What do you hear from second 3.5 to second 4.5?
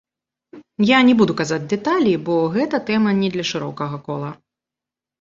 шырокага кола.